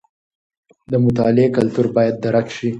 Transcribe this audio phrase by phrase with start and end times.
[0.91, 2.69] د مطالعې کلتور باید درک شي.